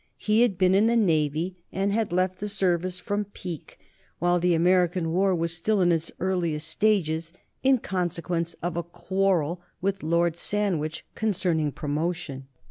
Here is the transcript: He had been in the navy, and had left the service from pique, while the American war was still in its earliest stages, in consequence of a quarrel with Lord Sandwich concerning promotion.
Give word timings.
He 0.17 0.41
had 0.41 0.57
been 0.57 0.73
in 0.73 0.87
the 0.87 0.95
navy, 0.95 1.57
and 1.71 1.91
had 1.93 2.11
left 2.11 2.39
the 2.39 2.47
service 2.47 2.97
from 2.97 3.23
pique, 3.25 3.77
while 4.17 4.39
the 4.39 4.55
American 4.55 5.11
war 5.13 5.35
was 5.35 5.55
still 5.55 5.79
in 5.79 5.91
its 5.91 6.11
earliest 6.19 6.67
stages, 6.67 7.33
in 7.61 7.77
consequence 7.77 8.55
of 8.63 8.75
a 8.75 8.81
quarrel 8.81 9.61
with 9.79 10.01
Lord 10.01 10.35
Sandwich 10.37 11.05
concerning 11.13 11.71
promotion. 11.71 12.47